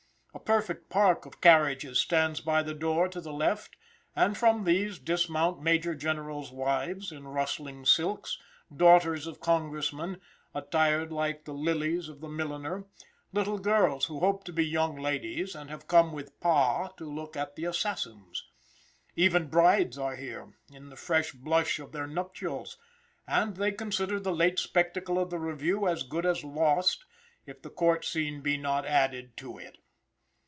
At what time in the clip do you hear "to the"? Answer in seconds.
3.09-3.33